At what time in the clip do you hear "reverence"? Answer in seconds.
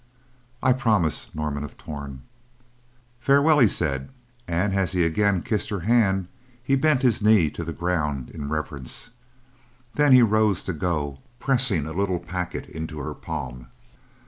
8.49-9.11